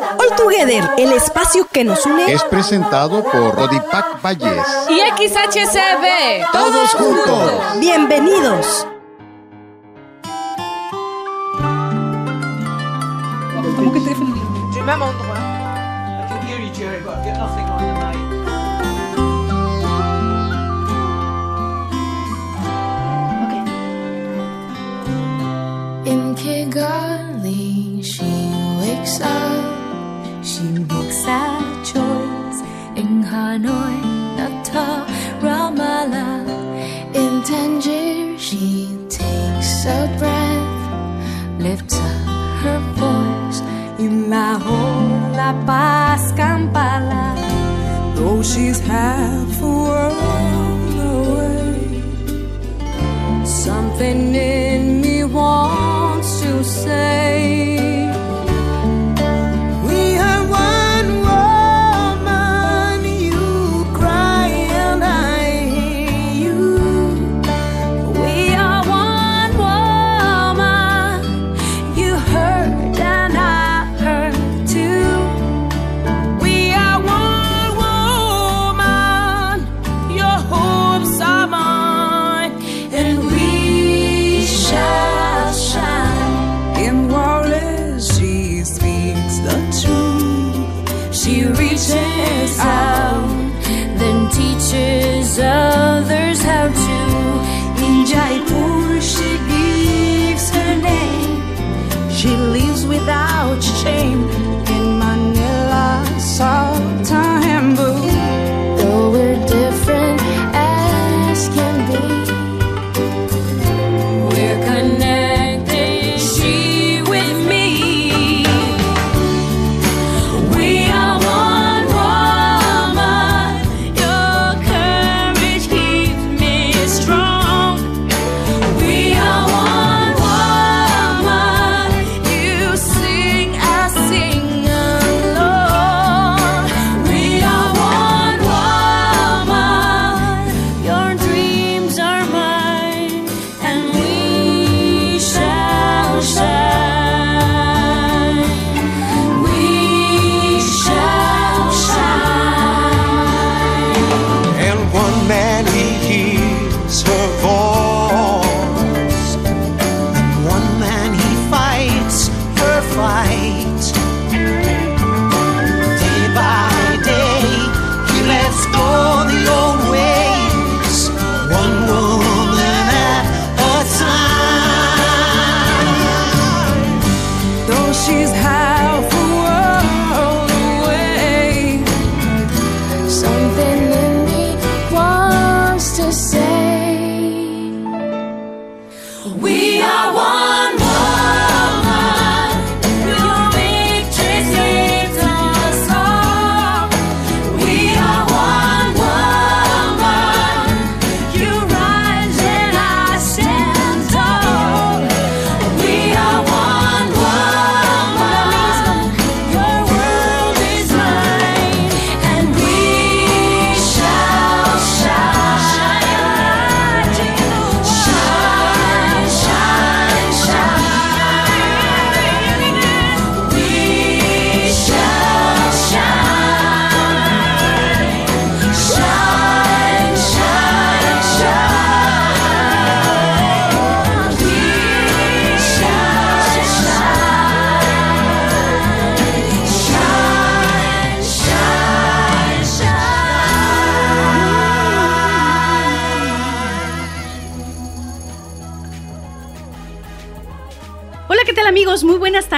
[0.00, 6.50] All Together, el espacio que nos une, es presentado por Rodipac Valles y XHCB.
[6.52, 7.52] Todos juntos.
[7.80, 8.86] Bienvenidos.
[13.76, 14.34] ¿Cómo que teléfono?
[33.58, 33.98] Hanoi,
[34.36, 35.04] Natal,
[35.42, 36.46] Ramallah.
[37.12, 42.26] In Tangier, she takes a breath, lifts up
[42.62, 43.60] her voice.
[43.98, 47.34] In La Paz, Kampala.
[48.14, 52.02] Though she's half a world away,
[53.44, 54.47] something in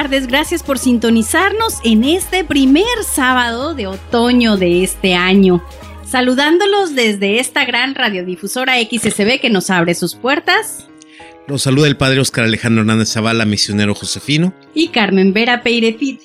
[0.03, 0.29] tardes.
[0.29, 5.63] Gracias por sintonizarnos en este primer sábado de otoño de este año.
[6.07, 10.89] Saludándolos desde esta gran radiodifusora XSB que nos abre sus puertas.
[11.47, 14.55] Los saluda el padre Oscar Alejandro Hernández Zavala, misionero josefino.
[14.73, 16.23] y Carmen Vera Peirefit.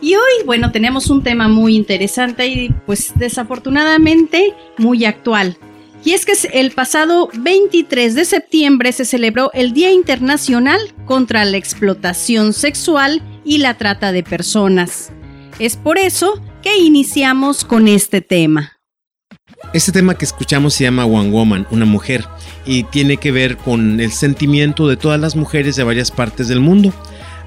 [0.00, 5.56] Y hoy, bueno, tenemos un tema muy interesante y pues desafortunadamente muy actual.
[6.04, 11.56] Y es que el pasado 23 de septiembre se celebró el Día Internacional contra la
[11.56, 15.10] Explotación Sexual y la Trata de Personas.
[15.58, 18.78] Es por eso que iniciamos con este tema.
[19.72, 22.24] Este tema que escuchamos se llama One Woman, una mujer,
[22.64, 26.60] y tiene que ver con el sentimiento de todas las mujeres de varias partes del
[26.60, 26.92] mundo.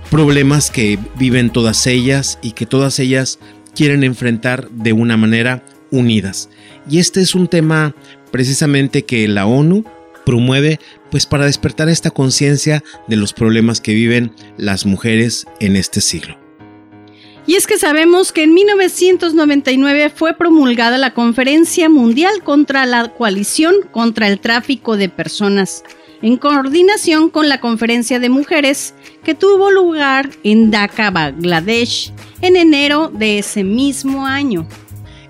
[0.09, 3.39] problemas que viven todas ellas y que todas ellas
[3.73, 6.49] quieren enfrentar de una manera unidas.
[6.89, 7.95] Y este es un tema
[8.31, 9.85] precisamente que la ONU
[10.25, 10.79] promueve
[11.09, 16.37] pues para despertar esta conciencia de los problemas que viven las mujeres en este siglo.
[17.47, 23.75] Y es que sabemos que en 1999 fue promulgada la Conferencia Mundial contra la Coalición
[23.91, 25.83] contra el Tráfico de Personas,
[26.21, 28.93] en coordinación con la Conferencia de Mujeres
[29.23, 34.67] que tuvo lugar en Dhaka, Bangladesh, en enero de ese mismo año.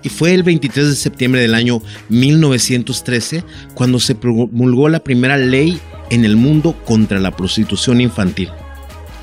[0.02, 3.44] Y fue el 23 de septiembre del año 1913
[3.74, 8.50] cuando se promulgó la primera ley en el mundo contra la prostitución infantil.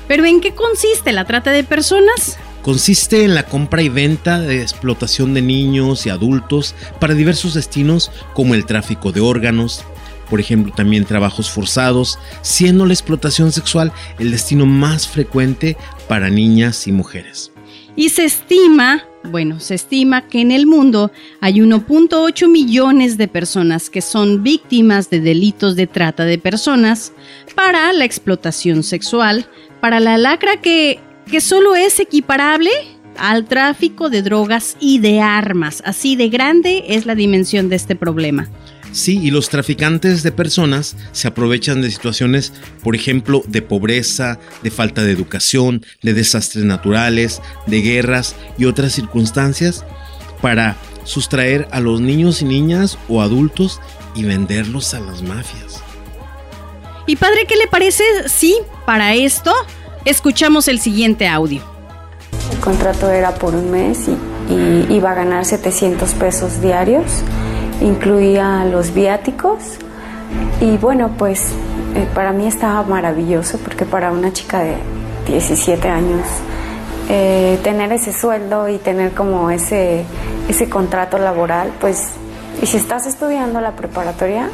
[0.08, 2.38] ¿Pero en qué consiste la trata de personas?
[2.62, 8.10] Consiste en la compra y venta de explotación de niños y adultos para diversos destinos
[8.34, 9.82] como el tráfico de órganos,
[10.28, 15.76] por ejemplo también trabajos forzados, siendo la explotación sexual el destino más frecuente
[16.08, 17.52] para niñas y mujeres.
[17.96, 23.90] Y se estima, bueno, se estima que en el mundo hay 1.8 millones de personas
[23.90, 27.12] que son víctimas de delitos de trata de personas
[27.54, 29.46] para la explotación sexual,
[29.80, 31.00] para la lacra que
[31.30, 32.70] que solo es equiparable
[33.16, 35.82] al tráfico de drogas y de armas.
[35.86, 38.48] Así de grande es la dimensión de este problema.
[38.92, 42.52] Sí, y los traficantes de personas se aprovechan de situaciones,
[42.82, 48.92] por ejemplo, de pobreza, de falta de educación, de desastres naturales, de guerras y otras
[48.92, 49.84] circunstancias
[50.42, 53.80] para sustraer a los niños y niñas o adultos
[54.14, 55.82] y venderlos a las mafias.
[57.06, 58.56] ¿Y padre, qué le parece si
[58.86, 59.52] para esto
[60.06, 61.60] Escuchamos el siguiente audio.
[62.50, 67.04] El contrato era por un mes y, iba a ganar 700 pesos diarios,
[67.80, 69.78] incluía los viáticos
[70.60, 71.52] y bueno, pues
[71.94, 74.76] eh, para mí estaba maravilloso porque para una chica de
[75.26, 76.26] 17 años
[77.08, 80.04] eh, tener ese sueldo y tener como ese,
[80.48, 82.10] ese contrato laboral, pues,
[82.62, 84.48] y si estás estudiando la preparatoria,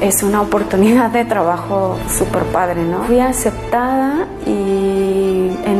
[0.00, 3.02] es una oportunidad de trabajo súper padre, ¿no?
[3.04, 4.87] Fui aceptada y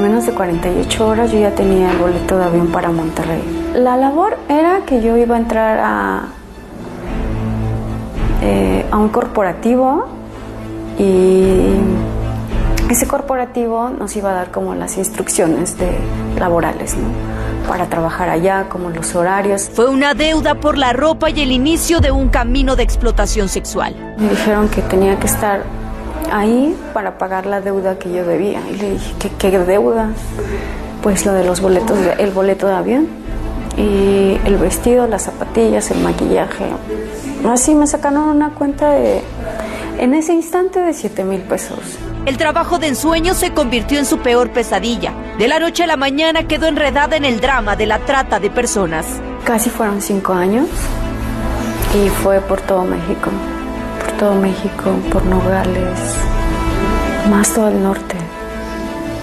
[0.08, 3.43] menos de 48 horas yo ya tenía el boleto de avión para Monterrey.
[3.75, 6.22] La labor era que yo iba a entrar a,
[8.40, 10.06] eh, a un corporativo
[10.99, 11.75] y
[12.88, 15.90] ese corporativo nos iba a dar como las instrucciones de
[16.38, 17.08] laborales, ¿no?
[17.69, 19.70] para trabajar allá, como los horarios.
[19.75, 23.94] Fue una deuda por la ropa y el inicio de un camino de explotación sexual.
[24.16, 25.64] Me dijeron que tenía que estar
[26.32, 28.60] ahí para pagar la deuda que yo debía.
[28.70, 30.10] Y le dije, ¿qué, qué deuda?
[31.02, 33.08] Pues lo de los boletos, el boleto de avión
[33.76, 36.66] y el vestido, las zapatillas, el maquillaje.
[37.48, 39.22] Así me sacaron una cuenta de,
[39.98, 41.78] en ese instante, de 7 mil pesos.
[42.26, 45.12] El trabajo de ensueño se convirtió en su peor pesadilla.
[45.38, 48.50] De la noche a la mañana quedó enredada en el drama de la trata de
[48.50, 49.06] personas.
[49.44, 50.69] Casi fueron cinco años
[51.94, 53.30] y fue por todo México,
[54.18, 56.16] todo México, por Nogales,
[57.30, 58.16] más todo el norte,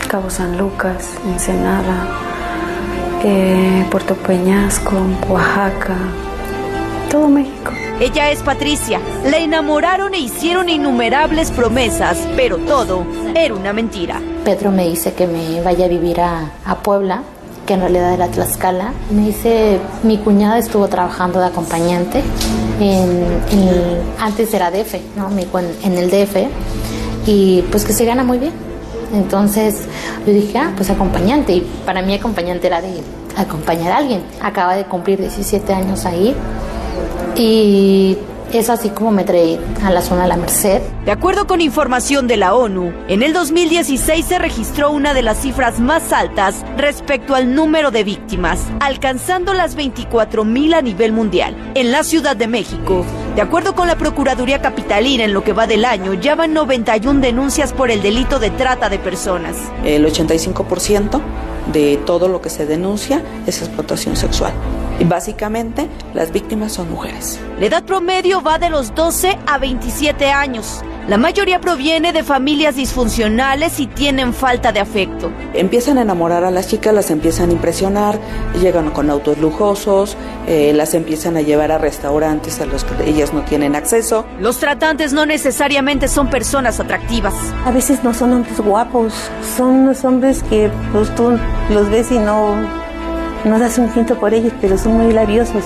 [0.08, 2.08] Cabo San Lucas, Ensenada,
[3.24, 4.96] eh, Puerto Peñasco,
[5.28, 5.98] Oaxaca,
[7.12, 7.72] todo México.
[8.00, 9.00] Ella es Patricia.
[9.26, 14.22] La enamoraron e hicieron innumerables promesas, pero todo era una mentira.
[14.46, 16.52] Pedro me dice que me vaya a vivir a,
[16.84, 17.24] Puebla,
[17.66, 18.94] que en realidad era Tlaxcala.
[19.12, 22.22] Me dice, mi cuñada estuvo trabajando de acompañante
[22.80, 23.26] en,
[24.20, 25.30] antes era DF, ¿no?
[25.84, 26.48] En el DF,
[27.26, 28.54] y pues que se gana muy bien.
[29.14, 29.86] Entonces
[30.26, 31.54] yo dije, ah, pues acompañante.
[31.54, 33.02] Y para mí acompañante era de
[33.38, 34.24] acompañar a alguien.
[34.42, 36.36] Acaba de cumplir 17 años ahí
[37.36, 38.18] y
[38.54, 40.82] es así como me traí a la zona de la Merced.
[41.06, 45.42] De acuerdo con información de la ONU, en el 2016 se registró una de las
[45.42, 51.56] cifras más altas respecto al número de víctimas, alcanzando las 24 mil a nivel mundial.
[51.76, 55.68] En la Ciudad de México, de acuerdo con la Procuraduría Capitalina, en lo que va
[55.68, 59.56] del año, ya van 91 denuncias por el delito de trata de personas.
[59.84, 61.22] El 85%
[61.72, 64.54] de todo lo que se denuncia es explotación sexual.
[65.00, 67.40] Y básicamente las víctimas son mujeres.
[67.60, 70.82] La edad promedio va de los 12 a 27 años.
[71.08, 75.32] La mayoría proviene de familias disfuncionales y tienen falta de afecto.
[75.54, 78.18] Empiezan a enamorar a las chicas, las empiezan a impresionar,
[78.60, 80.18] llegan con autos lujosos,
[80.48, 84.26] eh, las empiezan a llevar a restaurantes a los que ellas no tienen acceso.
[84.40, 87.36] Los tratantes no necesariamente son personas atractivas.
[87.66, 89.14] A veces no son hombres guapos,
[89.56, 91.38] son unos hombres que pues, tú
[91.70, 92.56] los ves y no,
[93.46, 95.64] no das un quinto por ellos, pero son muy labiosos.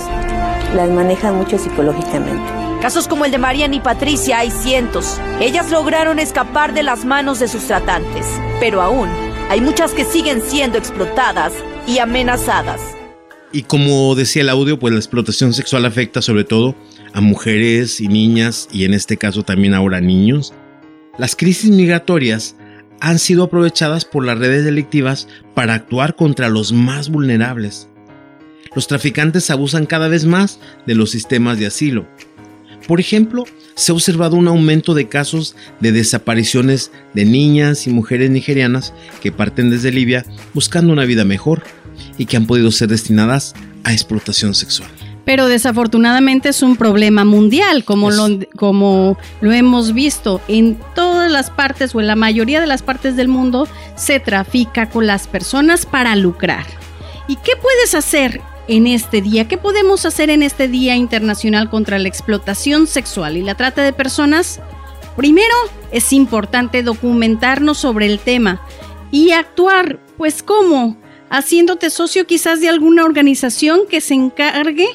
[0.74, 2.44] Las manejan mucho psicológicamente.
[2.82, 5.20] Casos como el de Marian y Patricia hay cientos.
[5.42, 8.26] Ellas lograron escapar de las manos de sus tratantes,
[8.60, 9.10] pero aún
[9.50, 11.52] hay muchas que siguen siendo explotadas
[11.88, 12.80] y amenazadas.
[13.52, 16.76] Y como decía el audio, pues la explotación sexual afecta sobre todo
[17.14, 20.54] a mujeres y niñas y en este caso también ahora niños.
[21.18, 22.56] Las crisis migratorias
[23.02, 27.88] han sido aprovechadas por las redes delictivas para actuar contra los más vulnerables.
[28.76, 32.08] Los traficantes abusan cada vez más de los sistemas de asilo.
[32.88, 38.30] Por ejemplo, se ha observado un aumento de casos de desapariciones de niñas y mujeres
[38.30, 41.64] nigerianas que parten desde Libia buscando una vida mejor
[42.18, 43.54] y que han podido ser destinadas
[43.84, 44.90] a explotación sexual.
[45.30, 51.52] Pero desafortunadamente es un problema mundial, como lo, como lo hemos visto en todas las
[51.52, 55.86] partes o en la mayoría de las partes del mundo, se trafica con las personas
[55.86, 56.66] para lucrar.
[57.28, 59.48] ¿Y qué puedes hacer en este día?
[59.48, 63.94] ¿Qué podemos hacer en este Día Internacional contra la Explotación Sexual y la Trata de
[63.94, 64.60] Personas?
[65.16, 65.54] Primero,
[65.92, 68.62] es importante documentarnos sobre el tema
[69.12, 70.98] y actuar, pues ¿cómo?
[71.30, 74.88] Haciéndote socio quizás de alguna organización que se encargue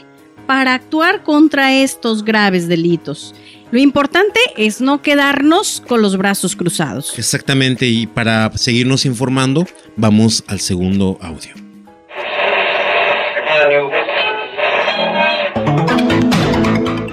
[0.47, 3.35] para actuar contra estos graves delitos.
[3.71, 7.19] Lo importante es no quedarnos con los brazos cruzados.
[7.19, 11.55] Exactamente, y para seguirnos informando, vamos al segundo audio.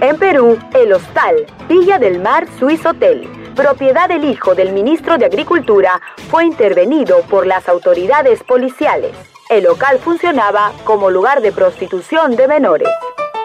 [0.01, 5.25] En Perú, el hostal Villa del Mar Swiss Hotel, propiedad del hijo del ministro de
[5.25, 9.11] Agricultura, fue intervenido por las autoridades policiales.
[9.49, 12.89] El local funcionaba como lugar de prostitución de menores.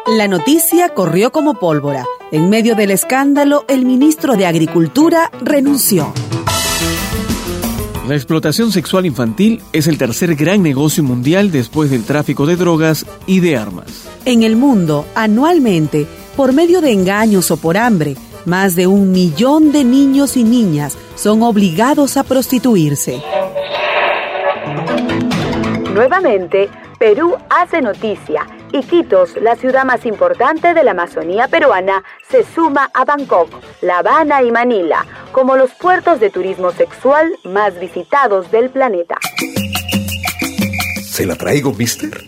[0.07, 2.05] La noticia corrió como pólvora.
[2.31, 6.13] En medio del escándalo, el ministro de Agricultura renunció.
[8.07, 13.05] La explotación sexual infantil es el tercer gran negocio mundial después del tráfico de drogas
[13.27, 14.09] y de armas.
[14.25, 19.73] En el mundo, anualmente, por medio de engaños o por hambre, más de un millón
[19.73, 23.21] de niños y niñas son obligados a prostituirse.
[25.93, 26.69] Nuevamente,
[27.01, 33.05] Perú hace noticia Iquitos, la ciudad más importante de la Amazonía peruana, se suma a
[33.05, 39.19] Bangkok, La Habana y Manila como los puertos de turismo sexual más visitados del planeta.
[41.03, 42.25] ¿Se la traigo, mister?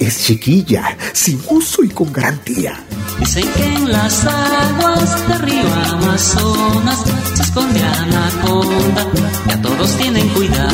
[0.00, 2.80] Es chiquilla, sin uso y con garantía.
[3.18, 7.04] Dicen que en las aguas del río Amazonas
[7.34, 9.06] se esconde anaconda,
[9.46, 10.72] ya todos tienen cuidado.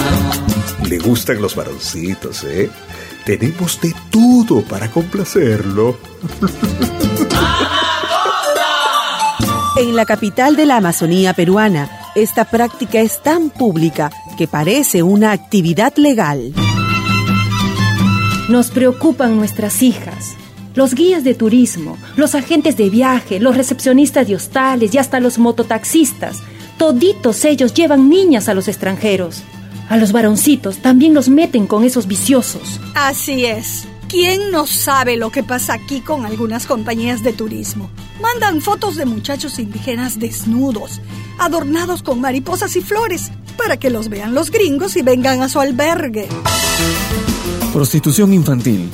[0.88, 2.70] Le gustan los varoncitos, ¿eh?
[3.24, 5.96] Tenemos de todo para complacerlo.
[9.78, 15.32] En la capital de la Amazonía peruana, esta práctica es tan pública que parece una
[15.32, 16.52] actividad legal.
[18.50, 20.36] Nos preocupan nuestras hijas,
[20.74, 25.38] los guías de turismo, los agentes de viaje, los recepcionistas de hostales y hasta los
[25.38, 26.42] mototaxistas.
[26.76, 29.42] Toditos ellos llevan niñas a los extranjeros.
[29.88, 32.80] A los varoncitos también los meten con esos viciosos.
[32.94, 33.86] Así es.
[34.08, 37.90] ¿Quién no sabe lo que pasa aquí con algunas compañías de turismo?
[38.20, 41.00] Mandan fotos de muchachos indígenas desnudos,
[41.38, 45.60] adornados con mariposas y flores, para que los vean los gringos y vengan a su
[45.60, 46.28] albergue.
[47.72, 48.88] Prostitución infantil,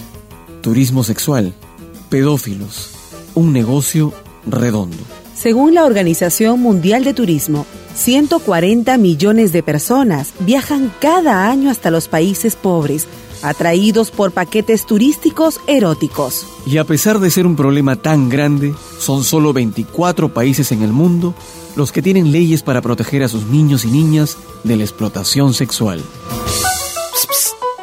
[0.63, 1.53] turismo sexual,
[2.09, 2.91] pedófilos,
[3.35, 4.15] un negocio
[4.47, 4.97] redondo.
[5.37, 7.67] Según la Organización Mundial de Turismo,
[8.01, 13.07] 140 millones de personas viajan cada año hasta los países pobres,
[13.43, 16.47] atraídos por paquetes turísticos eróticos.
[16.65, 20.93] Y a pesar de ser un problema tan grande, son solo 24 países en el
[20.93, 21.35] mundo
[21.77, 26.03] los que tienen leyes para proteger a sus niños y niñas de la explotación sexual.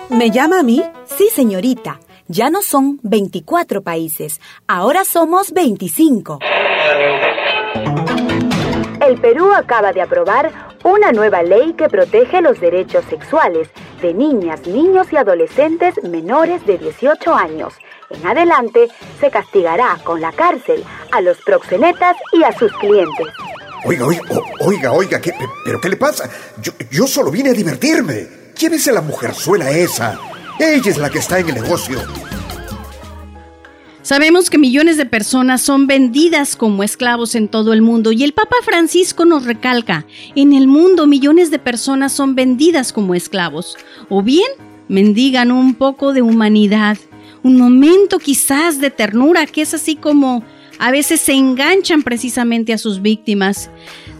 [0.10, 0.82] ¿Me llama a mí?
[1.16, 2.00] Sí, señorita.
[2.28, 6.40] Ya no son 24 países, ahora somos 25
[9.08, 10.52] el Perú acaba de aprobar
[10.84, 13.70] una nueva ley que protege los derechos sexuales
[14.02, 17.74] de niñas, niños y adolescentes menores de 18 años.
[18.10, 23.28] En adelante se castigará con la cárcel a los proxenetas y a sus clientes.
[23.86, 24.22] Oiga, oiga,
[24.60, 25.34] oiga, oiga, ¿qué,
[25.64, 26.30] ¿pero qué le pasa?
[26.62, 28.28] Yo, yo solo vine a divertirme.
[28.56, 30.20] ¿Quién es la mujerzuela esa?
[30.60, 32.00] Ella es la que está en el negocio.
[34.08, 38.32] Sabemos que millones de personas son vendidas como esclavos en todo el mundo y el
[38.32, 43.76] Papa Francisco nos recalca, en el mundo millones de personas son vendidas como esclavos,
[44.08, 44.48] o bien
[44.88, 46.98] mendigan un poco de humanidad,
[47.44, 50.42] un momento quizás de ternura que es así como
[50.80, 53.70] a veces se enganchan precisamente a sus víctimas,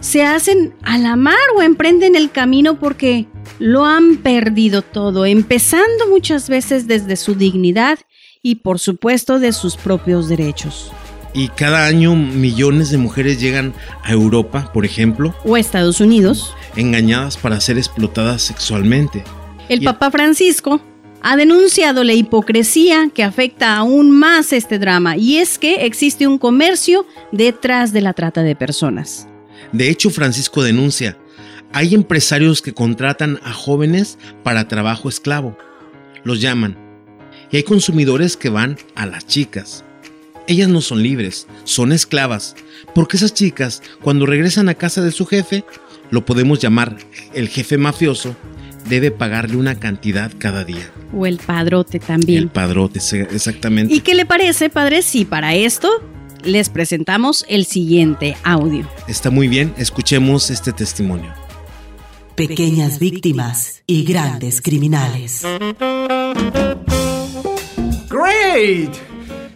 [0.00, 3.26] se hacen a la mar o emprenden el camino porque
[3.58, 7.98] lo han perdido todo, empezando muchas veces desde su dignidad
[8.42, 10.90] y por supuesto de sus propios derechos.
[11.34, 16.54] Y cada año millones de mujeres llegan a Europa, por ejemplo, O Estados Unidos.
[16.76, 19.24] engañadas para ser explotadas sexualmente.
[19.68, 20.80] El Y- Papa Francisco
[21.20, 26.38] ha denunciado la hipocresía que afecta aún más este drama y es que existe un
[26.38, 29.28] comercio detrás de la trata de personas.
[29.72, 31.18] De hecho, Francisco denuncia,
[31.72, 35.58] hay empresarios que contratan a jóvenes para trabajo esclavo.
[36.24, 36.78] Los llaman.
[37.50, 39.84] Y hay consumidores que van a las chicas.
[40.46, 42.56] Ellas no son libres, son esclavas,
[42.94, 45.64] porque esas chicas, cuando regresan a casa de su jefe,
[46.10, 46.96] lo podemos llamar
[47.34, 48.34] el jefe mafioso,
[48.88, 50.90] debe pagarle una cantidad cada día.
[51.14, 52.44] O el padrote también.
[52.44, 52.98] El padrote,
[53.30, 53.94] exactamente.
[53.94, 55.88] ¿Y qué le parece, padre, si para esto
[56.44, 58.88] les presentamos el siguiente audio?
[59.06, 61.32] Está muy bien, escuchemos este testimonio.
[62.36, 65.44] Pequeñas víctimas y grandes criminales.
[68.18, 68.90] Great!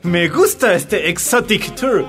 [0.04, 2.04] Me gusta este exotic tour.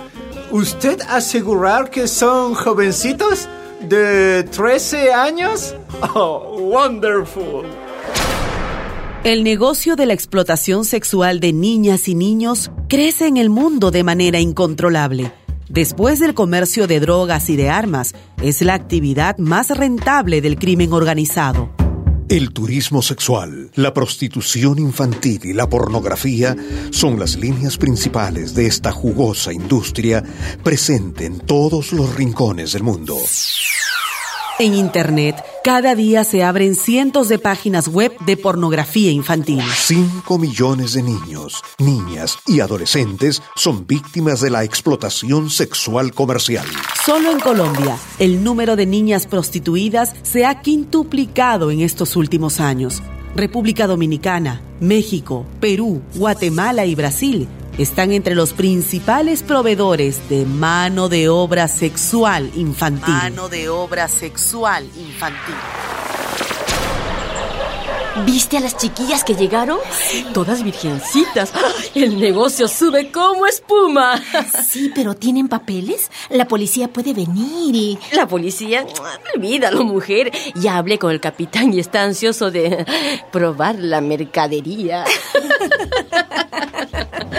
[0.52, 3.50] ¿Usted asegurar que son jovencitos
[3.82, 5.74] de 13 años?
[6.14, 7.66] Oh, wonderful.
[9.24, 14.04] El negocio de la explotación sexual de niñas y niños crece en el mundo de
[14.04, 15.32] manera incontrolable.
[15.70, 20.94] Después del comercio de drogas y de armas, es la actividad más rentable del crimen
[20.94, 21.72] organizado.
[22.34, 26.56] El turismo sexual, la prostitución infantil y la pornografía
[26.90, 30.24] son las líneas principales de esta jugosa industria
[30.64, 33.16] presente en todos los rincones del mundo.
[34.60, 39.64] En Internet, cada día se abren cientos de páginas web de pornografía infantil.
[39.76, 46.68] 5 millones de niños, niñas y adolescentes son víctimas de la explotación sexual comercial.
[47.04, 53.02] Solo en Colombia, el número de niñas prostituidas se ha quintuplicado en estos últimos años.
[53.36, 61.30] República Dominicana, México, Perú, Guatemala y Brasil están entre los principales proveedores de mano de
[61.30, 63.14] obra sexual infantil.
[63.14, 65.56] Mano de obra sexual infantil.
[68.26, 69.80] ¿Viste a las chiquillas que llegaron?
[70.34, 71.52] Todas virgencitas.
[71.96, 74.22] El negocio sube como espuma.
[74.64, 76.12] Sí, pero ¿tienen papeles?
[76.30, 77.98] La policía puede venir y...
[78.12, 78.86] La policía,
[79.36, 80.32] olvídalo, mujer.
[80.54, 82.86] Ya hablé con el capitán y está ansioso de
[83.32, 85.06] probar la mercadería.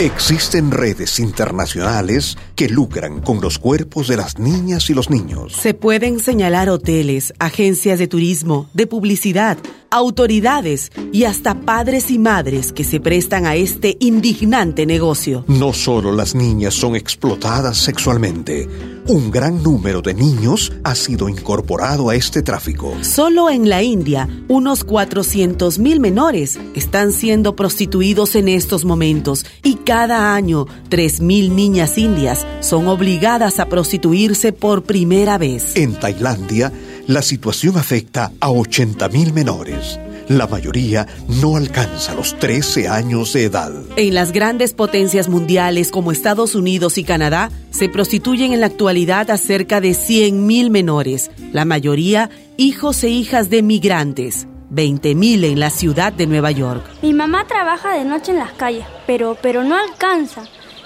[0.00, 5.54] Existen redes internacionales que lucran con los cuerpos de las niñas y los niños.
[5.54, 9.58] Se pueden señalar hoteles, agencias de turismo, de publicidad,
[9.90, 15.44] autoridades y hasta padres y madres que se prestan a este indignante negocio.
[15.48, 18.68] No solo las niñas son explotadas sexualmente,
[19.08, 22.92] un gran número de niños ha sido incorporado a este tráfico.
[23.00, 30.34] Solo en la India, unos 400.000 menores están siendo prostituidos en estos momentos y cada
[30.34, 35.74] año 3.000 niñas indias son obligadas a prostituirse por primera vez.
[35.74, 36.70] En Tailandia,
[37.06, 39.98] la situación afecta a 80.000 menores.
[40.28, 41.06] La mayoría
[41.40, 43.72] no alcanza los 13 años de edad.
[43.96, 49.30] En las grandes potencias mundiales como Estados Unidos y Canadá, se prostituyen en la actualidad
[49.30, 54.46] a cerca de 100.000 menores, la mayoría hijos e hijas de migrantes.
[54.70, 56.84] 20.000 en la ciudad de Nueva York.
[57.00, 60.44] Mi mamá trabaja de noche en las calles, pero, pero no alcanza.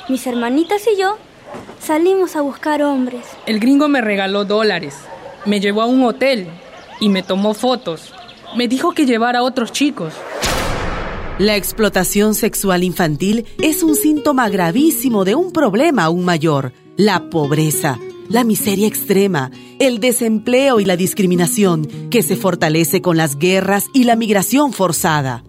[0.09, 1.19] Mis hermanitas y yo
[1.81, 3.27] salimos a buscar hombres.
[3.47, 4.95] El gringo me regaló dólares,
[5.47, 6.47] me llevó a un hotel
[7.01, 8.13] y me tomó fotos.
[8.57, 10.15] Me dijo que llevara a otros chicos.
[11.39, 17.99] La explotación sexual infantil es un síntoma gravísimo de un problema aún mayor, la pobreza,
[18.29, 24.05] la miseria extrema, el desempleo y la discriminación que se fortalece con las guerras y
[24.05, 25.43] la migración forzada.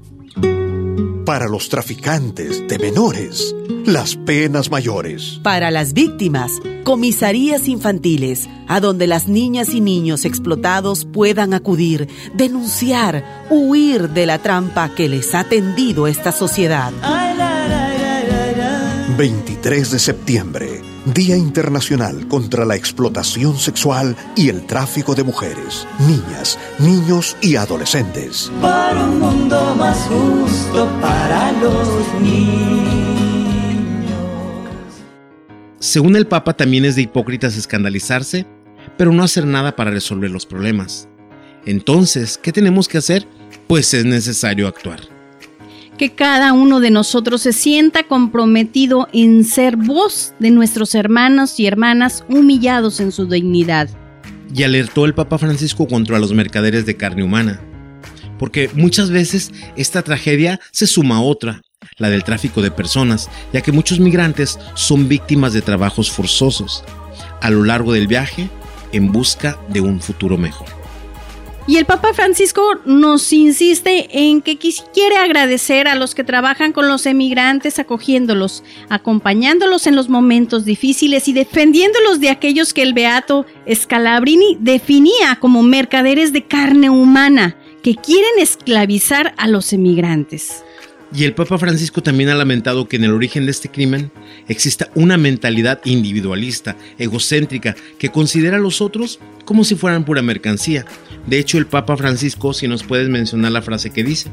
[1.25, 3.55] Para los traficantes de menores,
[3.85, 5.39] las penas mayores.
[5.41, 6.51] Para las víctimas,
[6.83, 14.39] comisarías infantiles, a donde las niñas y niños explotados puedan acudir, denunciar, huir de la
[14.39, 16.91] trampa que les ha tendido esta sociedad.
[19.17, 20.72] 23 de septiembre,
[21.05, 28.49] Día Internacional contra la Explotación Sexual y el Tráfico de Mujeres, Niñas, Niños y Adolescentes.
[28.61, 31.89] Para un mundo más justo para los
[32.21, 32.63] niños.
[35.79, 38.47] Según el Papa, también es de hipócritas escandalizarse,
[38.97, 41.09] pero no hacer nada para resolver los problemas.
[41.65, 43.27] Entonces, ¿qué tenemos que hacer?
[43.67, 45.12] Pues es necesario actuar.
[45.97, 51.67] Que cada uno de nosotros se sienta comprometido en ser voz de nuestros hermanos y
[51.67, 53.89] hermanas humillados en su dignidad.
[54.53, 57.61] Y alertó el Papa Francisco contra los mercaderes de carne humana.
[58.37, 61.61] Porque muchas veces esta tragedia se suma a otra,
[61.97, 66.83] la del tráfico de personas, ya que muchos migrantes son víctimas de trabajos forzosos
[67.41, 68.49] a lo largo del viaje
[68.91, 70.72] en busca de un futuro mejor.
[71.65, 76.89] Y el Papa Francisco nos insiste en que quiere agradecer a los que trabajan con
[76.89, 83.45] los emigrantes, acogiéndolos, acompañándolos en los momentos difíciles y defendiéndolos de aquellos que el Beato
[83.73, 90.63] Scalabrini definía como mercaderes de carne humana, que quieren esclavizar a los emigrantes.
[91.15, 94.11] Y el Papa Francisco también ha lamentado que en el origen de este crimen
[94.47, 100.85] exista una mentalidad individualista, egocéntrica, que considera a los otros como si fueran pura mercancía.
[101.27, 104.31] De hecho, el Papa Francisco, si nos puedes mencionar la frase que dice.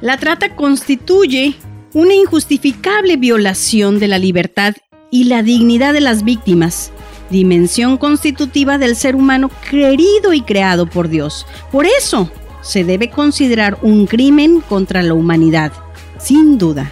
[0.00, 1.56] La trata constituye
[1.94, 4.76] una injustificable violación de la libertad
[5.10, 6.92] y la dignidad de las víctimas,
[7.28, 11.44] dimensión constitutiva del ser humano querido y creado por Dios.
[11.72, 12.30] Por eso
[12.62, 15.72] se debe considerar un crimen contra la humanidad
[16.18, 16.90] sin duda.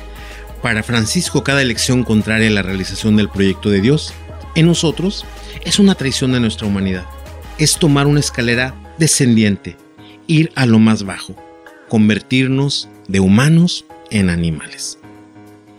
[0.62, 4.12] Para Francisco, cada elección contraria a la realización del proyecto de Dios
[4.54, 5.24] en nosotros
[5.64, 7.04] es una traición de nuestra humanidad.
[7.58, 9.76] Es tomar una escalera descendiente,
[10.26, 11.34] ir a lo más bajo,
[11.88, 14.98] convertirnos de humanos en animales.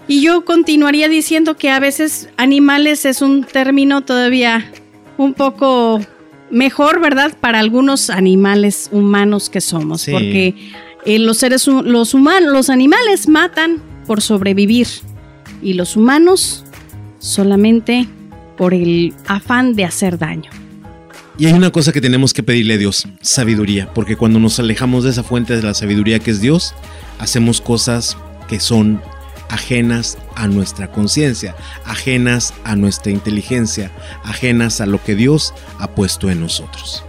[0.08, 4.72] Y yo continuaría diciendo que a veces animales es un término todavía
[5.18, 6.00] un poco
[6.50, 7.36] mejor, ¿verdad?
[7.40, 10.72] Para algunos animales humanos que somos, porque
[11.08, 14.88] eh, los seres, los humanos, los animales matan por sobrevivir
[15.62, 16.66] y los humanos
[17.20, 18.10] solamente
[18.58, 20.52] por el afán de hacer daño.
[21.38, 25.06] Y hay una cosa que tenemos que pedirle a Dios, sabiduría, porque cuando nos alejamos
[25.06, 26.74] de esa fuente de la sabiduría que es Dios,
[27.20, 28.18] hacemos cosas
[28.50, 29.02] que son
[29.48, 33.92] ajenas a nuestra conciencia, ajenas a nuestra inteligencia,
[34.26, 37.07] ajenas a lo que Dios ha puesto en nosotros.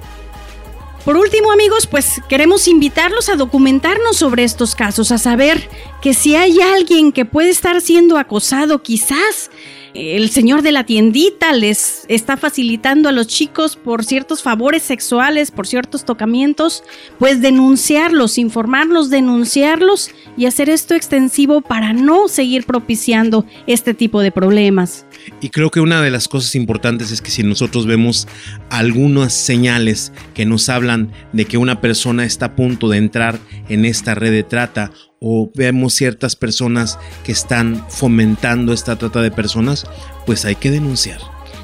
[1.08, 5.66] Por último, amigos, pues queremos invitarlos a documentarnos sobre estos casos, a saber
[6.02, 9.50] que si hay alguien que puede estar siendo acosado, quizás
[9.94, 15.50] el señor de la tiendita les está facilitando a los chicos por ciertos favores sexuales,
[15.50, 16.84] por ciertos tocamientos,
[17.18, 24.30] pues denunciarlos, informarlos, denunciarlos y hacer esto extensivo para no seguir propiciando este tipo de
[24.30, 25.06] problemas.
[25.40, 28.28] Y creo que una de las cosas importantes es que si nosotros vemos
[28.70, 33.38] algunas señales que nos hablan de que una persona está a punto de entrar
[33.68, 39.30] en esta red de trata o vemos ciertas personas que están fomentando esta trata de
[39.30, 39.86] personas,
[40.26, 41.20] pues hay que denunciar.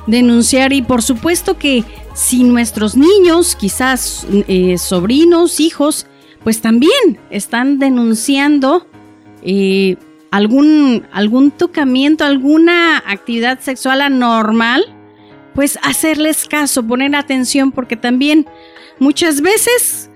[0.07, 6.07] Denunciar y por supuesto que si nuestros niños, quizás eh, sobrinos, hijos,
[6.43, 8.87] pues también están denunciando
[9.43, 9.97] eh,
[10.35, 14.85] algún, algún tocamiento, alguna actividad sexual anormal,
[15.55, 18.45] pues hacerles caso, poner atención, porque también
[18.99, 20.11] muchas veces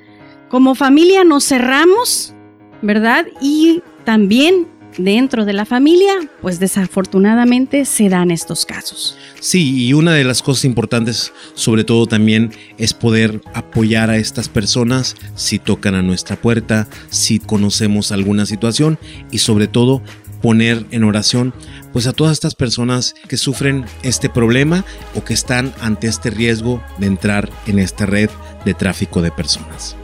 [0.48, 2.34] como familia nos cerramos,
[2.82, 3.28] ¿verdad?
[3.40, 4.66] Y también
[4.98, 9.16] dentro de la familia, pues desafortunadamente se dan estos casos.
[9.40, 14.48] Sí, y una de las cosas importantes, sobre todo también, es poder apoyar a estas
[14.48, 18.98] personas si tocan a nuestra puerta, si conocemos alguna situación
[19.30, 20.02] y sobre todo
[20.42, 21.52] poner en oración
[21.92, 24.84] pues a todas estas personas que sufren este problema
[25.14, 28.30] o que están ante este riesgo de entrar en esta red
[28.64, 29.97] de tráfico de personas.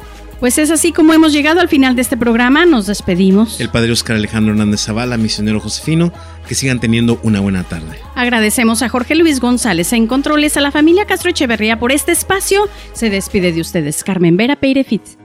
[0.45, 2.67] Pues es así como hemos llegado al final de este programa.
[2.67, 3.59] Nos despedimos.
[3.63, 6.13] El padre Oscar Alejandro Hernández Zavala, misionero Josefino,
[6.47, 7.99] que sigan teniendo una buena tarde.
[8.15, 12.69] Agradecemos a Jorge Luis González en Controles, a la familia Castro Echeverría por este espacio.
[12.93, 15.24] Se despide de ustedes Carmen Vera Peirefit.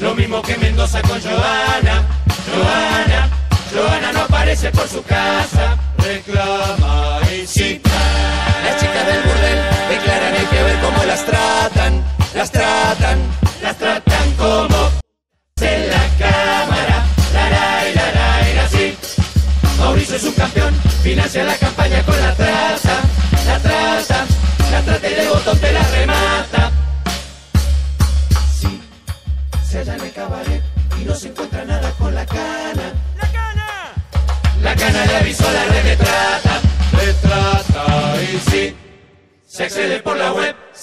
[0.00, 2.02] Lo mismo que Mendoza con Joana.
[2.52, 3.30] Joana,
[3.72, 5.45] Joana no aparece por su casa.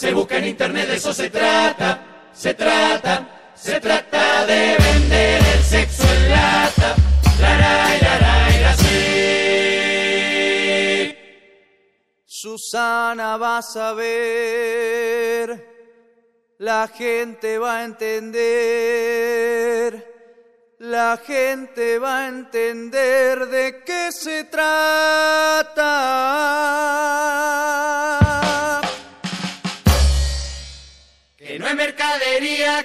[0.04, 5.64] Se busca en internet, de eso se trata, se trata, se trata de vender el
[5.64, 6.96] sexo en lata.
[7.40, 8.94] La, la, la, la, la, sí.
[12.26, 15.46] Susana va a saber,
[16.58, 18.86] la gente va a entender,
[20.80, 25.93] la gente va a entender de qué se trata.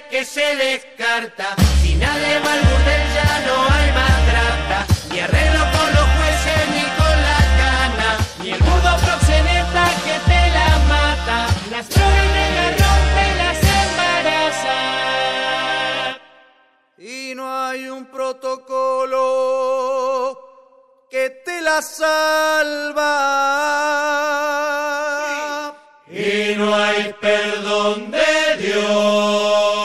[0.09, 1.55] Que se descarta.
[1.81, 4.79] Si nadie va al burdel ya no hay más trata.
[5.11, 8.09] Ni arreglo con los jueces ni con la cana.
[8.41, 11.37] Ni el burdo proxeneta que te la mata.
[11.69, 14.77] Las drogas de garrón te las embaraza.
[16.97, 19.19] Y no hay un protocolo
[21.09, 23.09] que te la salva.
[26.69, 29.78] No hay perdón de Dios.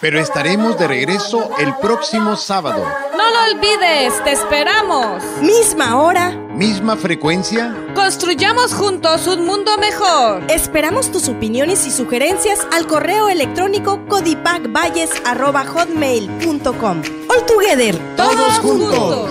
[0.00, 2.82] Pero estaremos de regreso el próximo sábado.
[3.14, 5.22] No lo olvides, te esperamos.
[5.42, 6.30] Misma hora.
[6.54, 7.76] Misma frecuencia.
[7.94, 10.42] Construyamos juntos un mundo mejor.
[10.48, 17.02] Esperamos tus opiniones y sugerencias al correo electrónico codipacvalles.hotmail.com.
[17.28, 17.94] All together.
[18.16, 19.28] Todos juntos.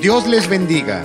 [0.00, 1.02] Dios les bendiga.